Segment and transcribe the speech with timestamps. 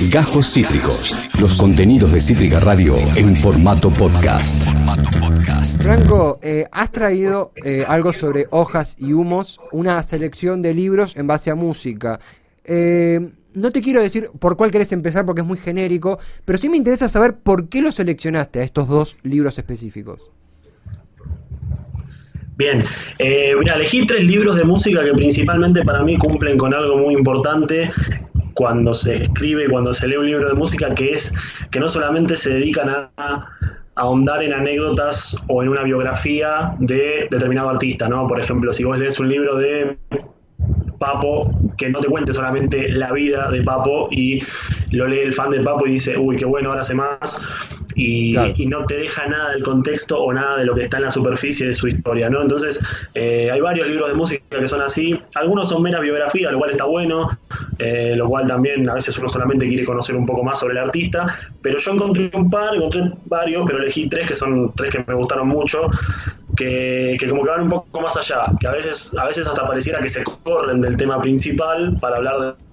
[0.00, 1.16] Gajos Cítricos.
[1.40, 4.62] Los contenidos de Cítrica Radio en formato podcast.
[5.80, 11.26] Franco, eh, has traído eh, algo sobre hojas y humos, una selección de libros en
[11.26, 12.20] base a música.
[12.66, 13.20] Eh,
[13.54, 16.76] no te quiero decir por cuál querés empezar porque es muy genérico, pero sí me
[16.76, 20.30] interesa saber por qué lo seleccionaste a estos dos libros específicos.
[22.58, 22.82] Bien,
[23.18, 27.14] eh, mira, elegí tres libros de música que principalmente para mí cumplen con algo muy
[27.14, 27.90] importante
[28.56, 31.32] cuando se escribe, cuando se lee un libro de música, que es
[31.70, 33.46] que no solamente se dedican a,
[33.98, 38.26] ahondar en anécdotas o en una biografía de determinado artista, ¿no?
[38.26, 39.96] Por ejemplo, si vos lees un libro de
[40.98, 44.42] Papo, que no te cuente solamente la vida de Papo y
[44.92, 47.40] lo lee el fan de Papo y dice, uy, qué bueno, ahora sé más
[47.96, 51.10] y, no te deja nada del contexto o nada de lo que está en la
[51.10, 52.42] superficie de su historia, ¿no?
[52.42, 52.82] Entonces,
[53.14, 56.70] eh, hay varios libros de música que son así, algunos son meras biografías, lo cual
[56.70, 57.28] está bueno,
[57.78, 60.84] eh, lo cual también a veces uno solamente quiere conocer un poco más sobre el
[60.84, 61.26] artista,
[61.62, 65.14] pero yo encontré un par, encontré varios, pero elegí tres que son tres que me
[65.14, 65.88] gustaron mucho,
[66.56, 69.66] que, que, como que van un poco más allá, que a veces, a veces hasta
[69.66, 72.66] pareciera que se corren del tema principal para hablar de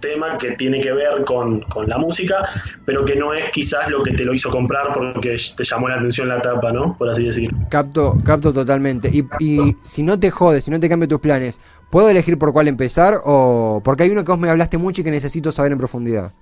[0.00, 2.48] tema que tiene que ver con, la música,
[2.84, 5.96] pero que no es quizás lo que te lo hizo comprar porque te llamó la
[5.96, 6.96] atención la tapa, ¿no?
[6.96, 7.50] Por así decir.
[7.68, 9.10] Capto, capto totalmente.
[9.12, 12.52] Y, y si no te jodes, si no te cambia tus planes, ¿puedo elegir por
[12.52, 13.14] cuál empezar?
[13.24, 16.32] o Porque hay uno que vos me hablaste mucho y que necesito saber en profundidad.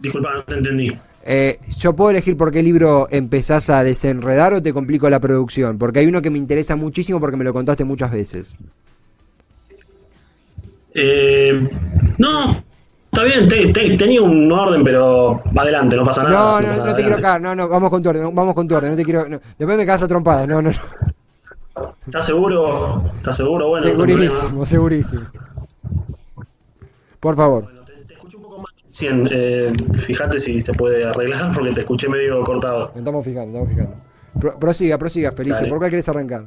[0.00, 0.98] Disculpa, no te entendí.
[1.24, 5.78] Eh, ¿Yo puedo elegir por qué libro empezás a desenredar o te complico la producción?
[5.78, 8.56] Porque hay uno que me interesa muchísimo porque me lo contaste muchas veces.
[10.94, 11.68] Eh,
[12.16, 12.64] no,
[13.12, 13.48] está bien,
[13.98, 16.60] tenía un orden, pero adelante, no pasa nada.
[16.60, 18.74] No, no, no, te quiero acá, no, no, vamos con tu orden, vamos con tu
[18.74, 21.92] orden, no te quiero, después me cagas a trompada, no, no, no.
[22.06, 23.04] ¿Estás seguro?
[23.16, 23.68] ¿Estás seguro?
[23.68, 25.22] Bueno, segurísimo, segurísimo.
[27.20, 27.77] Por favor.
[28.98, 29.28] 100.
[29.30, 32.92] Eh, fíjate si se puede arreglar porque te escuché medio cortado.
[32.94, 34.58] Estamos fijando, estamos fijando.
[34.58, 35.66] Prosiga, prosiga, Felice.
[35.66, 36.44] ¿Por cuál querés arrancar?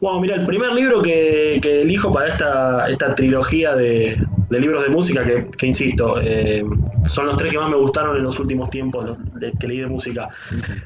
[0.00, 4.16] Bueno, mira, el primer libro que, que elijo para esta, esta trilogía de,
[4.50, 6.64] libros de música, que, insisto, eh,
[7.06, 9.18] son los tres que más me gustaron en los últimos tiempos
[9.60, 10.28] que leí de música.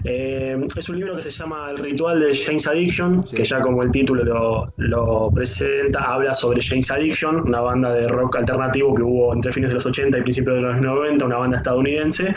[0.04, 3.82] Eh, es un libro que se llama El ritual de James Addiction, que ya como
[3.82, 9.02] el título lo, lo, presenta, habla sobre James Addiction, una banda de rock alternativo que
[9.02, 12.34] hubo entre fines de los 80 y principios de los 90, una banda estadounidense,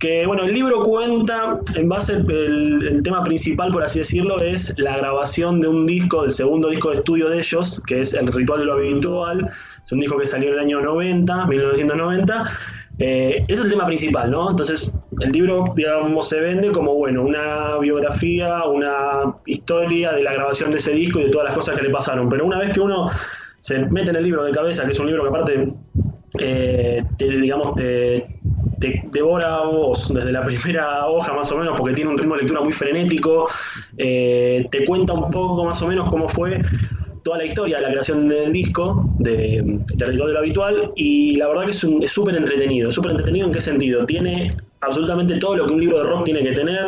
[0.00, 4.96] que bueno, el libro cuenta, en base, el, tema principal, por así decirlo, es la
[4.96, 8.60] grabación de un disco, del segundo disco de estudio de ellos, que es El Ritual
[8.60, 9.50] de lo Habitual,
[9.84, 12.44] es un disco que salió en el año 90, 1990,
[12.98, 14.50] eh, es el tema principal, ¿no?
[14.50, 20.70] Entonces, el libro, digamos, se vende como, bueno, una biografía, una historia de la grabación
[20.70, 22.80] de ese disco y de todas las cosas que le pasaron, pero una vez que
[22.80, 23.10] uno
[23.60, 25.72] se mete en el libro de cabeza, que es un libro que aparte,
[26.38, 28.39] eh, digamos, te
[28.80, 32.40] te devora vos desde la primera hoja más o menos porque tiene un ritmo de
[32.42, 33.44] lectura muy frenético,
[33.96, 36.60] eh, te cuenta un poco más o menos cómo fue
[37.22, 41.48] toda la historia de la creación del disco, de, Ritual de lo Habitual, y la
[41.48, 42.90] verdad que es súper entretenido.
[42.90, 44.06] ¿Súper entretenido en qué sentido?
[44.06, 46.86] Tiene absolutamente todo lo que un libro de rock tiene que tener.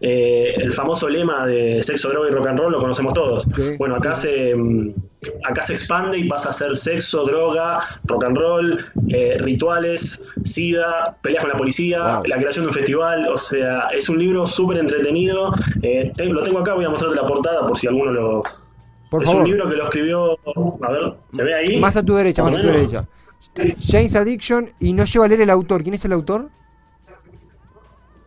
[0.00, 3.46] Eh, el famoso lema de sexo, droga y rock and roll lo conocemos todos.
[3.78, 4.94] Bueno, acá se, mm,
[5.44, 11.16] acá se expande y pasa a ser sexo, droga, rock and roll, eh, rituales, sida,
[11.22, 13.28] peleas con la policía, la creación de un festival.
[13.28, 15.50] O sea, es un libro súper entretenido.
[15.82, 18.42] Eh, lo tengo acá, voy a mostrarte la portada por si alguno lo.
[19.10, 20.38] Por es un libro que lo escribió.
[20.82, 21.80] A ver, ¿se ve ahí?
[21.80, 23.06] Más a tu derecha, más a tu derecha.
[23.78, 25.82] James Addiction y no lleva a leer el autor.
[25.82, 26.50] ¿Quién es el autor?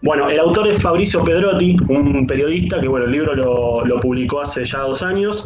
[0.01, 4.39] Bueno, el autor es Fabricio Pedrotti, un periodista que, bueno, el libro lo, lo, publicó
[4.39, 5.45] hace ya dos años.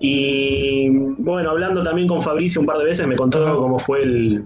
[0.00, 4.44] Y, bueno, hablando también con Fabricio un par de veces, me contó cómo fue el,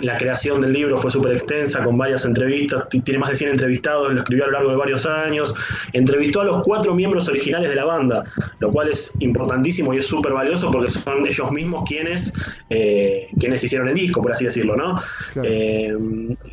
[0.00, 4.12] la creación del libro fue súper extensa, con varias entrevistas, tiene más de 100 entrevistados,
[4.12, 5.54] lo escribió a lo largo de varios años,
[5.92, 8.24] entrevistó a los cuatro miembros originales de la banda,
[8.58, 12.34] lo cual es importantísimo y es súper valioso porque son ellos mismos quienes,
[12.70, 15.00] eh, quienes hicieron el disco, por así decirlo, ¿no?
[15.42, 15.96] Eh,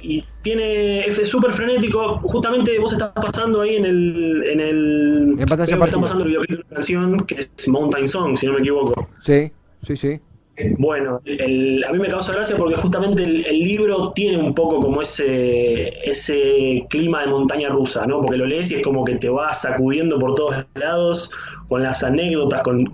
[0.01, 4.43] y tiene, es súper frenético, justamente vos estás pasando ahí en el...
[4.51, 8.47] En el en pantalla pasando el videoclip de una canción que es Mountain Song, si
[8.47, 9.03] no me equivoco.
[9.21, 9.51] Sí,
[9.83, 10.19] sí, sí.
[10.77, 15.89] Bueno, a mí me causa gracia porque justamente el, libro tiene un poco como ese,
[16.07, 18.21] ese clima de montaña rusa, ¿no?
[18.21, 21.31] Porque lo lees y es como que te va sacudiendo por todos lados
[21.71, 22.91] con las anécdotas, con,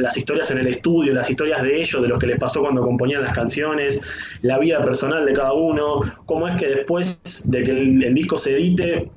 [0.00, 2.80] las historias en el estudio, las historias de ellos, de lo que les pasó cuando
[2.80, 4.00] componían las canciones,
[4.40, 8.52] la vida personal de cada uno, cómo es que después de que el, disco se
[8.52, 9.10] edite,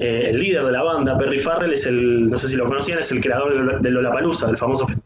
[0.00, 2.98] eh, el líder de la banda, Perry Farrell, es el, no sé si lo conocían,
[2.98, 5.05] es el creador de Lollapalooza, del famoso festival.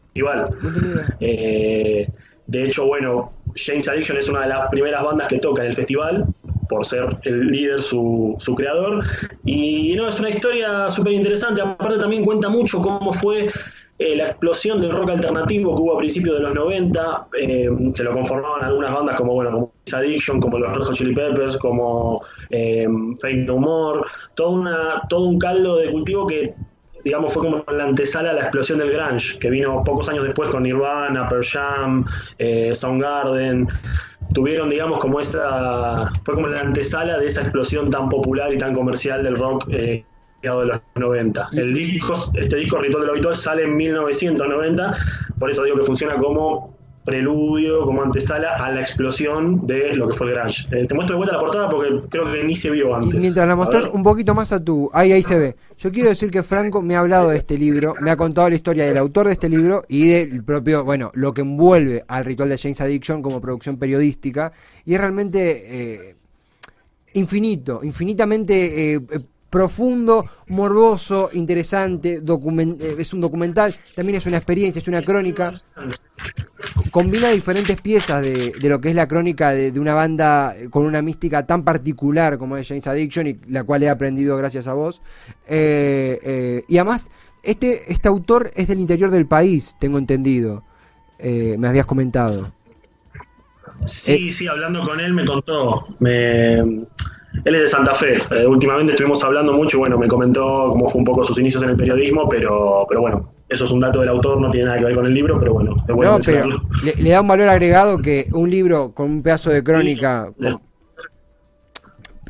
[1.19, 2.07] Eh,
[2.47, 5.73] de hecho, bueno, James Addiction es una de las primeras bandas que toca en el
[5.73, 6.25] festival,
[6.69, 9.03] por ser el líder, su, su creador.
[9.45, 11.61] Y no, es una historia súper interesante.
[11.61, 13.47] Aparte también cuenta mucho cómo fue
[14.03, 18.03] eh, la explosión del rock alternativo que hubo a principios de los 90, eh, se
[18.03, 22.19] lo conformaban algunas bandas como, bueno, como Addiction, como los Red Hot Chili Peppers, como
[22.49, 22.87] eh,
[23.21, 24.01] Fake No More,
[24.33, 26.55] todo, una, todo un caldo de cultivo que
[27.03, 30.49] digamos, fue como la antesala a la explosión del grunge, que vino pocos años después
[30.49, 32.05] con Nirvana, Pearl Jam,
[32.37, 33.67] eh, Soundgarden,
[34.33, 38.73] tuvieron, digamos, como esa, fue como la antesala de esa explosión tan popular y tan
[38.73, 40.03] comercial del rock eh,
[40.41, 41.49] de los 90.
[41.53, 44.91] El disco, este disco Ritual de lo Habitual sale en 1990,
[45.39, 50.17] por eso digo que funciona como preludio, como antesala a la explosión de lo que
[50.17, 50.67] fue el grunge.
[50.71, 53.13] Eh, te muestro de vuelta la portada porque creo que ni se vio antes.
[53.13, 54.89] Y mientras la mostrás un poquito más a tu...
[54.93, 55.55] Ahí, ahí se ve.
[55.77, 58.55] Yo quiero decir que Franco me ha hablado de este libro, me ha contado la
[58.55, 62.49] historia del autor de este libro y del propio, bueno, lo que envuelve al ritual
[62.49, 64.51] de James Addiction como producción periodística.
[64.85, 66.11] Y es realmente...
[66.11, 66.15] Eh,
[67.13, 69.01] infinito, infinitamente eh,
[69.49, 75.53] profundo, morboso, interesante, eh, es un documental, también es una experiencia, es una crónica.
[76.91, 81.45] Combina diferentes piezas de, lo que es la crónica de, una banda con una mística
[81.45, 85.01] tan particular como es James Addiction, y la cual he aprendido gracias a vos.
[85.47, 87.09] Eh, eh, y además,
[87.43, 90.63] este, este autor es del interior del país, tengo entendido.
[91.19, 92.51] me habías comentado.
[93.85, 95.87] Sí, sí, hablando con él me contó.
[95.99, 96.59] Me,
[97.45, 98.15] él es de Santa Fe.
[98.31, 101.63] Eh, últimamente estuvimos hablando mucho y bueno, me comentó cómo fue un poco sus inicios
[101.63, 104.77] en el periodismo, pero, pero bueno, eso es un dato del autor, no tiene nada
[104.77, 106.47] que ver con el libro, pero bueno, es bueno no, pero
[106.97, 110.31] le, da un valor agregado que un libro con un pedazo de crónica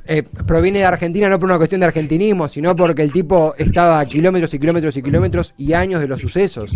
[0.07, 3.99] eh, proviene de Argentina no por una cuestión de argentinismo, sino porque el tipo estaba
[3.99, 6.75] a kilómetros y kilómetros y kilómetros y años de los sucesos.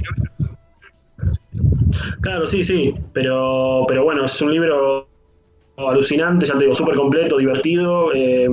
[2.22, 5.08] Claro, sí, sí, pero, pero bueno, es un libro
[5.78, 8.48] alucinante, ya te digo, súper completo, divertido eh,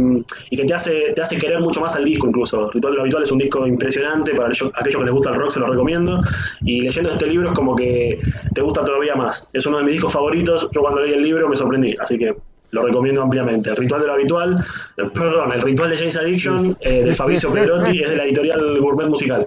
[0.51, 2.71] y que te hace, te hace querer mucho más al disco incluso.
[2.71, 5.51] Ritual de lo Habitual es un disco impresionante, para aquellos, que les gusta el rock
[5.51, 6.21] se lo recomiendo
[6.63, 8.19] y leyendo este libro es como que
[8.55, 9.49] te gusta todavía más.
[9.53, 12.35] Es uno de mis discos favoritos, yo cuando leí el libro me sorprendí, así que
[12.73, 13.71] lo recomiendo ampliamente.
[13.71, 14.57] El Ritual de lo Habitual,
[14.97, 18.81] eh, perdón, el Ritual de James Addiction eh, de Fabrizio Pedrotti es de la editorial
[18.81, 19.47] Gourmet Musical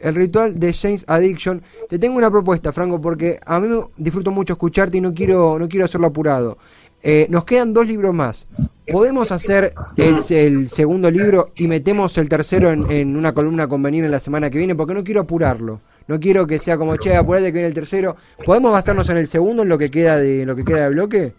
[0.00, 1.62] el ritual de James Addiction.
[1.88, 5.68] Te tengo una propuesta, Franco, porque a mí disfruto mucho escucharte y no quiero, no
[5.68, 6.58] quiero hacerlo apurado.
[7.02, 8.46] Eh, nos quedan dos libros más.
[8.90, 14.48] ¿Podemos hacer el, segundo libro y metemos el tercero en, una columna conveniente la semana
[14.50, 14.74] que viene?
[14.74, 15.80] Porque no quiero apurarlo.
[16.06, 18.16] No quiero que sea como, che, apurate que viene el tercero.
[18.44, 21.32] ¿Podemos basarnos en el segundo, en lo que queda de, lo que queda de bloque?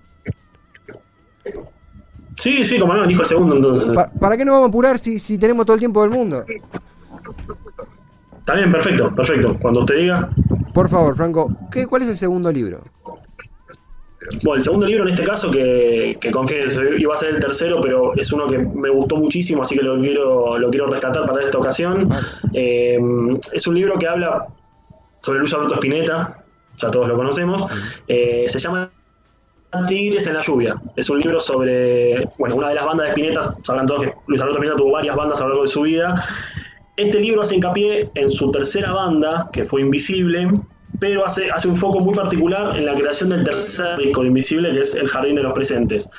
[2.39, 3.89] Sí, sí, como no, dijo el segundo entonces.
[4.19, 6.43] ¿Para qué nos vamos a apurar si, si tenemos todo el tiempo del mundo?
[8.39, 9.57] Está bien, perfecto, perfecto.
[9.59, 10.29] Cuando usted diga.
[10.73, 12.81] Por favor, Franco, ¿qué, ¿cuál es el segundo libro?
[14.43, 16.31] Bueno, el segundo libro en este caso, que, que
[16.97, 19.99] iba a ser el tercero, pero es uno que me gustó muchísimo, así que lo
[19.99, 22.09] quiero, lo quiero rescatar para esta ocasión.
[22.53, 22.97] Eh,
[23.53, 24.47] es un libro que habla
[25.21, 26.43] sobre Luis Alberto Spinetta,
[26.77, 27.63] ya todos lo conocemos.
[28.07, 28.89] Eh, se llama
[29.87, 30.75] Tigres en la lluvia.
[30.95, 34.41] Es un libro sobre, bueno, una de las bandas de Spinetta, sabrán todos que Luis
[34.41, 36.23] Alberto Spinetta tuvo varias bandas a lo largo de su vida.
[36.95, 40.49] Este libro hace hincapié en su tercera banda, que fue Invisible,
[40.99, 44.71] pero hace, hace un foco muy particular en la creación del tercer disco de Invisible,
[44.71, 46.09] que es El Jardín de los Presentes.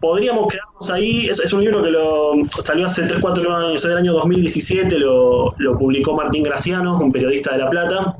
[0.00, 4.98] Podríamos quedarnos ahí, es, un libro que lo salió hace 3-4 años, el año 2017,
[4.98, 8.16] lo, lo publicó Martín Graciano, un periodista de La Plata,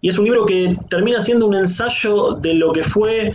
[0.00, 3.32] y es un libro que termina siendo un ensayo de lo que fue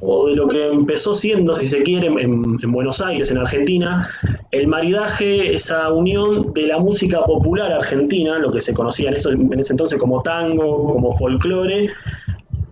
[0.00, 4.08] o de lo que empezó siendo, si se quiere, en, Buenos Aires, en Argentina,
[4.50, 9.30] el maridaje, esa unión de la música popular argentina, lo que se conocía en, eso,
[9.30, 11.86] en ese entonces como tango, como folclore,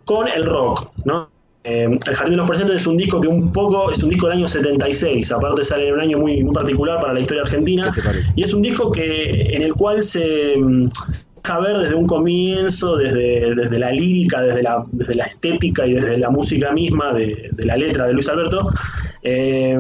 [0.05, 1.29] con el rock, ¿no?
[1.65, 4.29] Eh, el Jardín de los Presentes es un disco que un poco, es un disco
[4.29, 7.91] del año 76, aparte sale en un año muy, muy particular para la historia argentina,
[8.37, 10.55] y es un disco que en el cual se,
[11.61, 16.19] ver desde un comienzo, desde, desde la lírica, desde la, desde la estética y desde
[16.19, 18.69] la música misma de, la letra de Luis Alberto,
[19.23, 19.79] eh,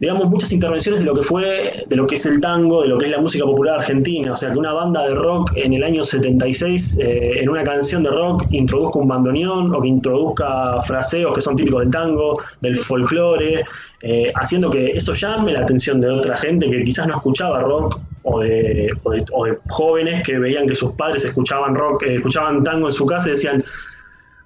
[0.00, 2.96] digamos, muchas intervenciones de lo que fue, de lo que es el tango, de lo
[2.96, 4.32] que es la música popular argentina.
[4.32, 8.02] O sea, que una banda de rock en el año 76, eh, en una canción
[8.02, 12.78] de rock, introduzca un bandoneón o que introduzca fraseos que son típicos del tango, del
[12.78, 13.62] folclore,
[14.02, 18.00] eh, haciendo que eso llame la atención de otra gente que quizás no escuchaba rock
[18.22, 22.86] o de, o de, jóvenes que veían que sus padres escuchaban rock, eh, escuchaban tango
[22.86, 23.62] en su casa y decían,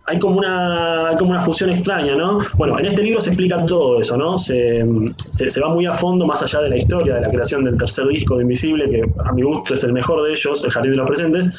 [0.06, 2.38] hay como una, como una fusión extraña, ¿no?
[2.56, 4.37] Bueno, en este libro se explica todo eso, ¿no?
[4.37, 4.84] Se,
[5.30, 8.06] se, va muy a fondo más allá de la historia de la creación del tercer
[8.08, 10.99] disco de Invisible, que a mi gusto es el mejor de ellos, El Jardín de
[10.99, 11.50] los Presentes,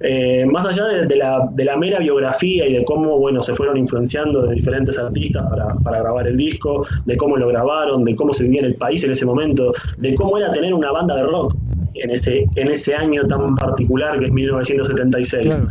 [0.00, 3.76] Eh, más allá de, la, de, la, mera biografía y de cómo bueno, se fueron
[3.76, 8.32] influenciando de diferentes artistas para, para, grabar el disco, de cómo lo grabaron, de cómo
[8.32, 11.24] se vivía en el país en ese momento, de cómo era tener una banda de
[11.24, 11.56] rock
[11.94, 15.66] en ese, en ese año tan particular que es 1976.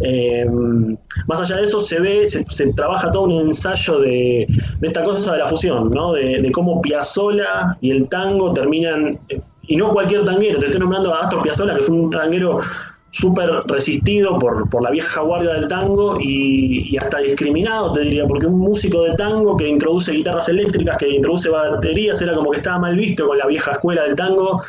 [0.00, 0.46] Eh,
[1.26, 4.46] más allá de eso, se ve, se, trabaja todo un ensayo de,
[4.82, 6.12] esta cosa de la fusión, ¿no?
[6.12, 9.18] de, cómo Piazzolla y el tango terminan,
[9.66, 12.60] y no cualquier tanguero, te estoy nombrando a Astor Piazzolla, que fue un tanguero
[13.10, 18.26] súper resistido por, por, la vieja guardia del tango y, y, hasta discriminado, te diría,
[18.26, 22.58] porque un músico de tango que introduce guitarras eléctricas, que introduce baterías, era como que
[22.58, 24.60] estaba mal visto con la vieja escuela del tango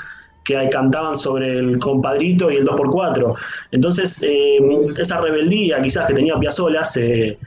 [0.47, 3.35] que cantaban sobre el compadrito y el 2x4.
[3.71, 4.59] Entonces, eh,
[4.97, 7.37] esa rebeldía quizás que tenía Piazzolla se,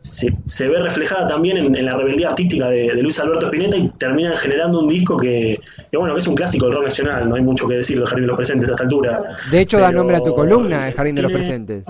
[0.00, 4.80] se, ve reflejada también en, la rebeldía artística de, Luis Alberto Spinetta y terminan generando
[4.80, 5.60] un disco que,
[5.92, 8.22] bueno, que es un clásico del rock nacional, no hay mucho que decir del Jardín
[8.22, 9.36] de los Presentes a esta altura.
[9.50, 11.84] De hecho, da nombre a tu columna, El Jardín de los Presentes.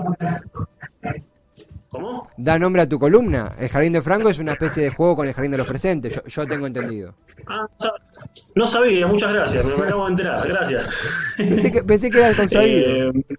[2.37, 3.55] Da nombre a tu columna.
[3.59, 6.21] El Jardín de Franco es una especie de juego con el Jardín de los Presentes,
[6.25, 7.13] yo, tengo entendido.
[7.47, 7.67] Ah,
[8.55, 10.89] no sabía, muchas gracias, me, acabo de enterar, gracias.
[11.37, 13.11] Pensé que, pensé que era consabido.
[13.29, 13.35] Eh,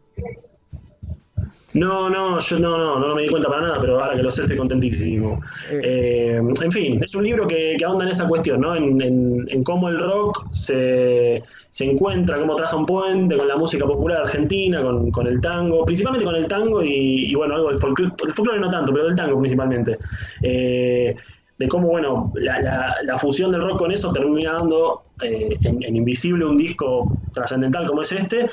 [1.75, 4.31] no, no, yo no, no, no me di cuenta para nada, pero ahora que lo
[4.31, 5.39] sé estoy contentísimo.
[5.71, 5.81] Eh.
[5.83, 8.77] Eh, en fin, es un libro que, que, ahonda en esa cuestión, ¿no?
[8.77, 13.87] En, en, cómo el rock se, se, encuentra, cómo traza un puente con la música
[13.87, 18.13] popular argentina, con, con el tango, principalmente con el tango y, bueno, algo del folclore,
[18.27, 19.99] el folclore no tanto, pero del tango principalmente.
[20.43, 21.15] Eh,
[21.59, 26.45] de cómo, bueno, la, la, fusión del rock con eso termina dando en, en, Invisible
[26.45, 28.51] un disco trascendental como es este,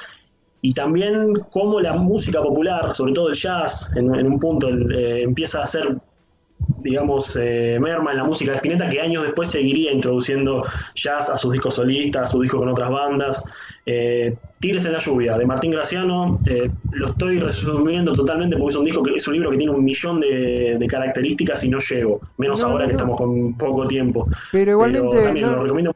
[0.62, 5.62] y también cómo la música popular, sobre todo el jazz, en, un punto eh, empieza
[5.62, 5.98] a ser,
[6.80, 10.64] digamos, eh, merma en la música de Spinetta, que años después seguiría introduciendo
[10.96, 13.44] jazz a sus discos solistas, a sus discos con otras bandas.
[13.86, 18.76] Eh, Tigres en la lluvia, de Martín Graciano, eh, lo estoy resumiendo totalmente porque es
[18.76, 22.20] un disco que es un libro que tiene un millón de, características y no llego,
[22.38, 24.28] menos ahora que estamos con poco tiempo.
[24.52, 25.42] Pero igualmente...
[25.42, 25.96] lo recomiendo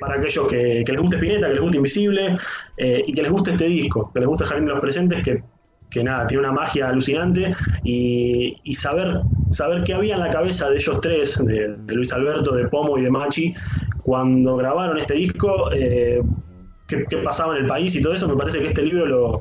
[0.00, 2.36] para aquellos que, les guste Spinetta, que les guste Invisible
[2.76, 6.02] eh, y que les guste este disco, que les guste Jardín de los Presentes, que,
[6.02, 7.50] nada, tiene una magia alucinante.
[7.84, 12.66] Y, saber, saber qué había en la cabeza de ellos tres, de, Luis Alberto, de
[12.68, 13.52] Pomo y de Machi,
[14.02, 16.22] cuando grabaron este disco, eh,
[16.88, 19.40] qué, pasaba en el país y todo eso, me parece que este libro lo,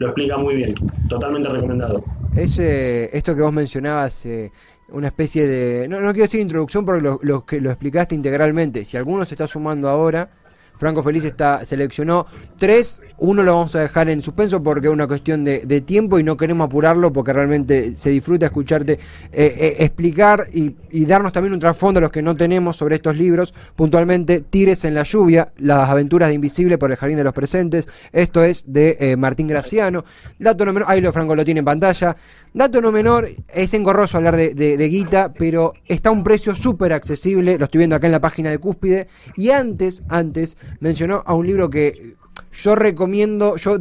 [0.00, 0.74] explica muy bien,
[1.08, 2.04] totalmente recomendado.
[2.36, 4.50] Ese, esto que vos mencionabas, eh,
[4.88, 5.88] una especie de...
[5.88, 8.84] No, no quiero decir introducción porque lo, que lo explicaste integralmente.
[8.84, 10.30] Si alguno se está sumando ahora,
[10.76, 12.26] Franco Feliz está, seleccionó
[12.58, 16.22] tres, uno lo vamos a dejar en suspenso porque es una cuestión de, tiempo y
[16.22, 18.98] no queremos apurarlo porque realmente se disfruta escucharte eh,
[19.32, 23.52] eh, explicar y, darnos también un trasfondo a los que no tenemos sobre estos libros,
[23.76, 27.86] puntualmente Tires en la lluvia, las aventuras de Invisible por el Jardín de los Presentes,
[28.12, 30.04] esto es de eh, Martín Graciano,
[30.38, 32.16] dato número, ahí lo Franco lo tiene en pantalla,
[32.52, 36.92] dato no menor, es engorroso hablar de, de guita, pero está a un precio súper
[36.92, 41.34] accesible, lo estoy viendo acá en la página de Cúspide, y antes, antes, mencionó a
[41.34, 42.14] un libro que
[42.52, 43.78] yo recomiendo, yo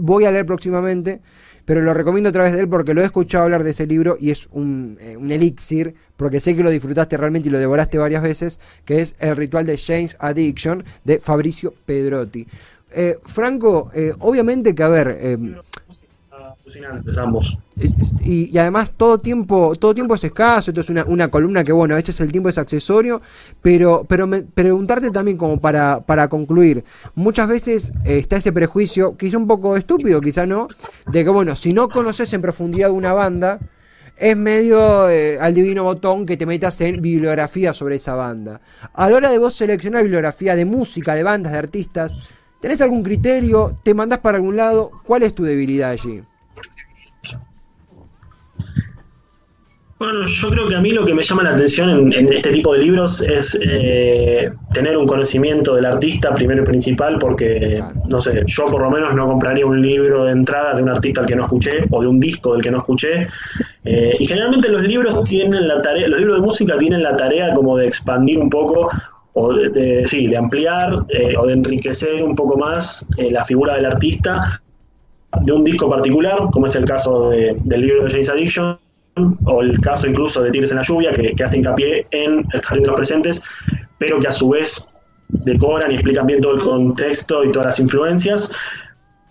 [0.00, 1.20] voy a leer próximamente,
[1.64, 4.16] pero lo recomiendo a través de él porque lo he escuchado hablar de ese libro
[4.18, 8.22] y es un, eh, elixir, porque sé que lo disfrutaste realmente y lo devoraste varias
[8.22, 12.46] veces, que es El ritual de James Addiction de Fabricio Pedrotti.
[12.94, 15.38] Eh, Franco, eh, obviamente que a ver,
[18.24, 21.96] Y, además todo tiempo, todo tiempo es escaso, esto es una, columna que bueno, a
[21.96, 23.22] veces el tiempo es accesorio,
[23.62, 29.38] pero, pero preguntarte también como para, para concluir, muchas veces eh, está ese prejuicio, quizá
[29.38, 30.66] un poco estúpido, quizá no,
[31.06, 33.60] de que bueno, si no conoces en profundidad una banda,
[34.16, 38.60] es medio eh, al divino botón que te metas en bibliografía sobre esa banda.
[38.94, 42.16] A la hora de vos seleccionar bibliografía de música, de bandas, de artistas,
[42.60, 43.78] ¿tenés algún criterio?
[43.84, 44.90] ¿Te mandás para algún lado?
[45.04, 46.22] ¿Cuál es tu debilidad allí?
[49.98, 52.74] Bueno, yo creo que a mí lo que me llama la atención en, este tipo
[52.74, 58.42] de libros es eh, tener un conocimiento del artista primero y principal, porque, no sé,
[58.44, 61.34] yo por lo menos no compraría un libro de entrada de un artista al que
[61.34, 63.26] no escuché o de un disco del que no escuché.
[63.84, 67.54] Eh, y generalmente los libros tienen la tarea, los libros de música tienen la tarea
[67.54, 68.90] como de expandir un poco
[69.32, 73.86] o de, sí, de ampliar eh, o de enriquecer un poco más la figura del
[73.86, 74.60] artista
[75.40, 78.78] de un disco particular, como es el caso del libro de James Addiction
[79.44, 82.82] o el caso incluso de Tigres en la Lluvia, que, hace hincapié en el jardín
[82.82, 83.42] de los presentes,
[83.98, 84.88] pero que a su vez
[85.28, 88.52] decoran y explican bien todo el contexto y todas las influencias.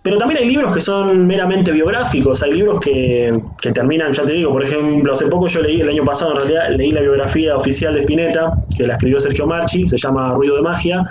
[0.02, 3.40] Pero también hay libros que son meramente biográficos, hay libros que,
[3.74, 6.76] terminan, ya te digo, por ejemplo, hace poco yo leí, el año pasado en realidad,
[6.76, 10.62] leí la biografía oficial de Spinetta, que la escribió Sergio Marchi, se llama Ruido de
[10.62, 11.10] Magia,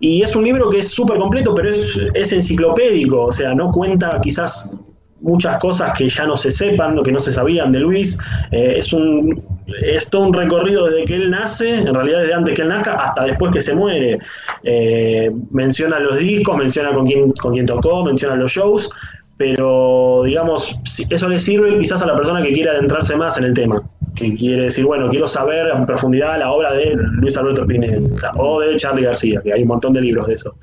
[0.00, 3.70] Y es un libro que es súper completo, pero es, es enciclopédico, o sea, no
[3.70, 4.84] cuenta quizás
[5.20, 8.18] muchas cosas que ya no se sepan, o que no se sabían de Luis.
[8.50, 9.42] Eh, es, un,
[9.82, 12.94] es todo un recorrido desde que él nace, en realidad desde antes que él nazca
[12.94, 14.18] hasta después que se muere.
[14.62, 18.90] Eh, menciona los discos, menciona con quién, con quién tocó, menciona los shows,
[19.36, 20.78] pero digamos,
[21.10, 23.82] eso le sirve quizás a la persona que quiere adentrarse más en el tema,
[24.14, 28.60] que quiere decir, bueno, quiero saber en profundidad la obra de Luis Alberto Spinelli o
[28.60, 30.54] de Charlie García, que hay un montón de libros de eso.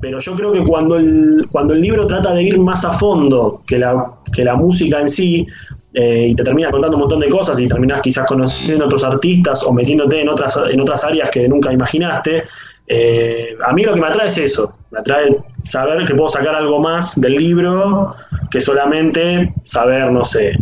[0.00, 3.62] Pero yo creo que cuando el, cuando el libro trata de ir más a fondo
[3.66, 5.46] que la, que la música en sí,
[5.94, 9.64] eh, y te termina contando un montón de cosas y terminas quizás conociendo otros artistas
[9.64, 12.44] o metiéndote en otras, en otras áreas que nunca imaginaste,
[12.86, 16.54] eh, a mí lo que me atrae es eso, me atrae saber que puedo sacar
[16.54, 18.10] algo más del libro
[18.50, 20.52] que solamente saber, no sé,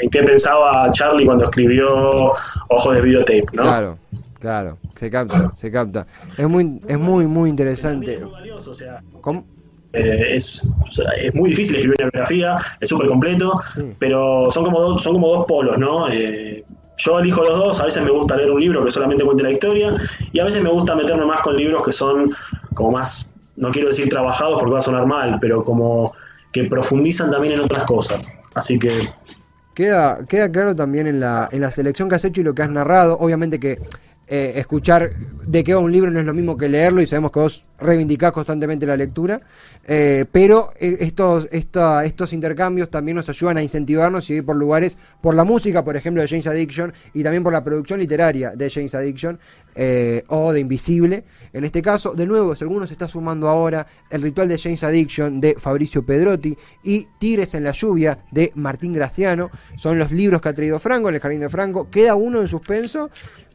[0.00, 2.32] en qué pensaba Charlie cuando escribió
[2.68, 3.62] Ojos de Videotape, ¿no?
[3.62, 3.98] Claro,
[4.38, 6.06] claro, se capta, se capta.
[6.38, 8.20] Es muy, es muy, muy interesante.
[9.94, 10.68] Eh, es,
[11.18, 13.60] es, muy difícil escribir una biografía, es súper completo,
[13.98, 16.10] pero son como, dos, son como dos polos, ¿no?
[16.10, 16.64] Eh,
[16.96, 19.52] yo elijo los dos, a veces me gusta leer un libro que solamente cuente la
[19.52, 19.92] historia
[20.32, 22.30] y a veces me gusta meterme más con libros que son
[22.74, 26.12] como más, no quiero decir trabajados porque va a sonar mal, pero como
[26.52, 28.32] que profundizan también en otras cosas.
[28.54, 28.90] Así que...
[29.74, 32.62] Queda, queda claro también en la, en la selección que has hecho y lo que
[32.62, 33.78] has narrado, obviamente que
[34.26, 35.10] eh, escuchar
[35.46, 37.66] de qué va un libro no es lo mismo que leerlo y sabemos que vos
[37.78, 39.38] reivindicás constantemente la lectura,
[39.86, 44.96] eh, pero eh, estos, estos intercambios también nos ayudan a incentivarnos y ir por lugares,
[45.20, 48.70] por la música, por ejemplo, de James Addiction y también por la producción literaria de
[48.70, 49.38] James Addiction
[50.28, 51.24] o de Invisible.
[51.52, 54.82] En este caso, de nuevo, si alguno se está sumando ahora, el ritual de James
[54.84, 60.40] Addiction de Fabricio Pedrotti y Tigres en la lluvia de Martín Graciano son los libros
[60.40, 61.90] que ha traído Franco en el Jardín de Franco.
[61.90, 63.10] Queda uno en suspenso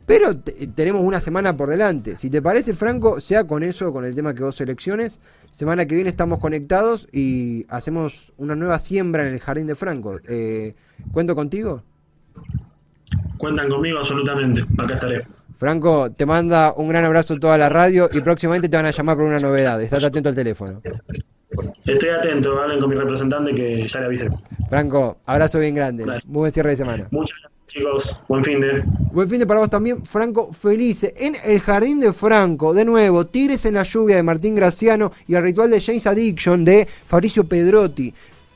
[0.10, 0.36] pero
[0.74, 2.16] tenemos una semana por delante.
[2.16, 5.94] Si te parece, Franco, sea con eso, con el tema que vos selecciones, semana que
[5.94, 10.20] viene estamos conectados y hacemos una nueva siembra en el jardín de Franco.
[10.28, 10.74] Eh,
[11.12, 11.84] ¿Cuento contigo?
[13.38, 14.64] Cuentan conmigo absolutamente.
[14.80, 15.28] Acá estaré.
[15.56, 18.92] Franco, te manda un gran abrazo a toda la radio y próximamente te van a
[18.92, 19.80] llamar por una novedad.
[19.80, 20.82] Estás atento al teléfono.
[21.86, 24.28] Estoy atento, hablen con mi representante que ya le avisé.
[24.72, 26.04] Franco, abrazo bien grande.
[26.04, 27.08] Muy buen cierre de semana.
[27.12, 27.59] Muchas gracias.
[27.70, 28.84] Chicos, buen fin de.
[29.12, 31.14] Buen fin de para vos también, Franco Felice.
[31.16, 35.36] En el jardín de Franco, de nuevo, Tigres en la lluvia de Martín Graciano y
[35.36, 38.12] el ritual de James Addiction de Fabricio Pedrotti.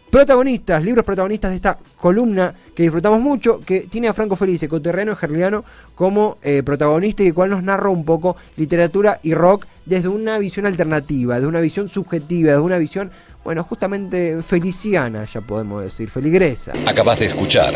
[0.10, 5.16] Protagonistas, libros protagonistas de esta columna que disfrutamos mucho, que tiene a Franco Felice, coterreno
[5.16, 10.08] gerliano, como eh, protagonista y el cual nos narra un poco literatura y rock desde
[10.08, 13.12] una visión alternativa, desde una visión subjetiva, desde una visión,
[13.44, 16.74] bueno, justamente feliciana, ya podemos decir, feligresa.
[16.88, 17.74] Acabas de escuchar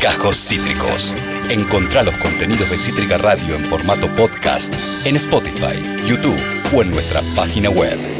[0.00, 1.14] Cajos Cítricos.
[1.48, 6.40] Encontrá los contenidos de Cítrica Radio en formato podcast en Spotify, YouTube
[6.74, 8.19] o en nuestra página web.